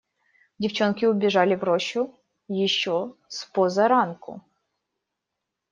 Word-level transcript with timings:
Девчонки 0.57 1.05
убежали 1.05 1.53
в 1.53 1.63
рощу 1.63 2.19
еще 2.47 3.13
спозаранку. 3.27 4.41